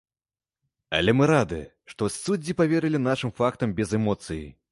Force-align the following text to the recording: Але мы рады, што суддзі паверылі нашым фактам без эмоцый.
Але 0.99 1.13
мы 1.19 1.27
рады, 1.31 1.59
што 1.91 2.09
суддзі 2.15 2.57
паверылі 2.61 3.03
нашым 3.09 3.35
фактам 3.43 3.77
без 3.81 3.97
эмоцый. 4.01 4.43